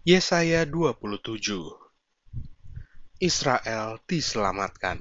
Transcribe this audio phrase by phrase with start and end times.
[0.00, 1.20] Yesaya 27
[3.20, 4.96] Israel diselamatkan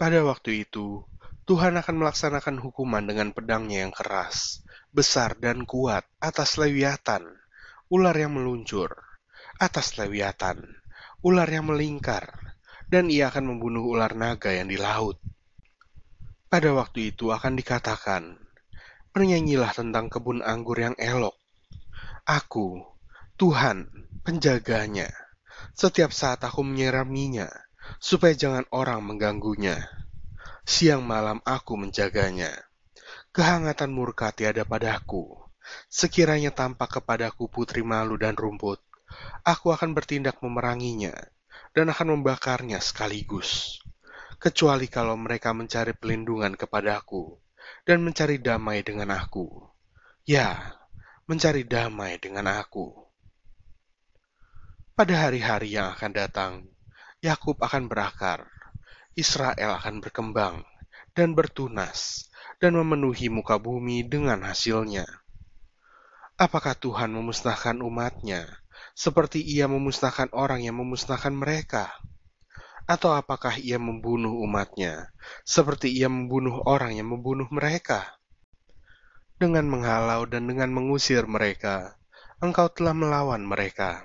[0.00, 1.04] Pada waktu itu,
[1.44, 7.28] Tuhan akan melaksanakan hukuman dengan pedangnya yang keras, besar dan kuat atas lewiatan,
[7.92, 8.96] ular yang meluncur,
[9.60, 10.80] atas lewiatan,
[11.20, 12.56] ular yang melingkar,
[12.88, 15.20] dan ia akan membunuh ular naga yang di laut.
[16.48, 18.40] Pada waktu itu akan dikatakan,
[19.12, 21.36] Bernyanyilah tentang kebun anggur yang elok,
[22.28, 22.84] Aku,
[23.40, 23.88] Tuhan,
[24.20, 25.08] penjaganya.
[25.72, 27.48] Setiap saat aku menyiraminya,
[27.96, 29.88] supaya jangan orang mengganggunya.
[30.60, 32.52] Siang malam aku menjaganya.
[33.32, 35.40] Kehangatan murka tiada padaku.
[35.88, 38.84] Sekiranya tampak kepadaku putri malu dan rumput,
[39.40, 41.16] aku akan bertindak memeranginya
[41.72, 43.80] dan akan membakarnya sekaligus.
[44.36, 47.40] Kecuali kalau mereka mencari pelindungan kepadaku
[47.88, 49.64] dan mencari damai dengan aku.
[50.28, 50.76] Ya,
[51.28, 52.88] mencari damai dengan aku.
[54.96, 56.52] Pada hari-hari yang akan datang,
[57.20, 58.48] Yakub akan berakar,
[59.12, 60.64] Israel akan berkembang
[61.12, 65.04] dan bertunas, dan memenuhi muka bumi dengan hasilnya.
[66.40, 68.48] Apakah Tuhan memusnahkan umatnya,
[68.96, 71.92] seperti ia memusnahkan orang yang memusnahkan mereka?
[72.88, 75.12] Atau apakah ia membunuh umatnya,
[75.44, 78.17] seperti ia membunuh orang yang membunuh mereka?
[79.38, 81.94] Dengan menghalau dan dengan mengusir mereka,
[82.42, 84.02] engkau telah melawan mereka.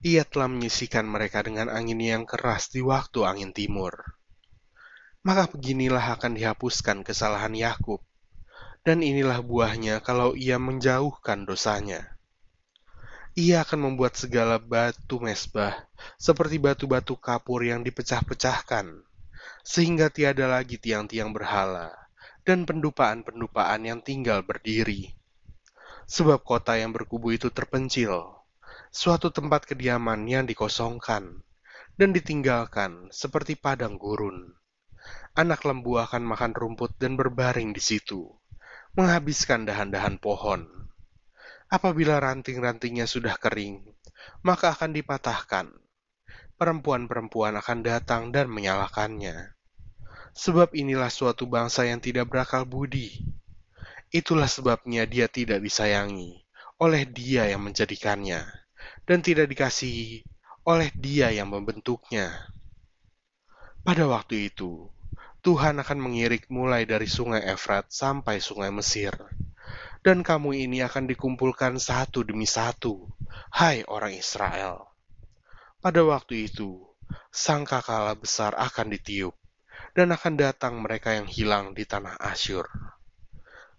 [0.00, 4.16] Ia telah menyisikan mereka dengan angin yang keras di waktu angin timur.
[5.20, 8.00] Maka beginilah akan dihapuskan kesalahan Yakub,
[8.88, 12.16] dan inilah buahnya kalau ia menjauhkan dosanya.
[13.36, 15.76] Ia akan membuat segala batu mesbah
[16.16, 19.04] seperti batu-batu kapur yang dipecah-pecahkan,
[19.60, 22.07] sehingga tiada lagi tiang-tiang berhala
[22.48, 25.12] dan pendupaan-pendupaan yang tinggal berdiri.
[26.08, 28.40] Sebab kota yang berkubu itu terpencil,
[28.88, 31.44] suatu tempat kediaman yang dikosongkan
[32.00, 34.56] dan ditinggalkan seperti padang gurun.
[35.36, 38.32] Anak lembu akan makan rumput dan berbaring di situ,
[38.96, 40.64] menghabiskan dahan-dahan pohon.
[41.68, 43.84] Apabila ranting-rantingnya sudah kering,
[44.40, 45.68] maka akan dipatahkan.
[46.56, 49.57] Perempuan-perempuan akan datang dan menyalakannya
[50.38, 53.10] Sebab inilah suatu bangsa yang tidak berakal budi.
[54.14, 56.46] Itulah sebabnya dia tidak disayangi
[56.78, 58.46] oleh dia yang menjadikannya,
[59.02, 60.22] dan tidak dikasihi
[60.62, 62.54] oleh dia yang membentuknya.
[63.82, 64.86] Pada waktu itu,
[65.42, 69.16] Tuhan akan mengirik mulai dari sungai Efrat sampai sungai Mesir,
[70.02, 73.06] dan kamu ini akan dikumpulkan satu demi satu,
[73.54, 74.86] hai orang Israel.
[75.78, 76.78] Pada waktu itu,
[77.30, 79.37] sangkakala besar akan ditiup,
[79.92, 82.66] dan akan datang mereka yang hilang di tanah Asyur,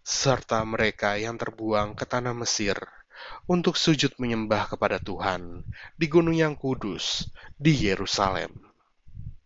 [0.06, 2.78] serta mereka yang terbuang ke tanah Mesir
[3.50, 5.66] untuk sujud menyembah kepada Tuhan
[5.98, 7.28] di gunung yang kudus
[7.60, 8.69] di Yerusalem.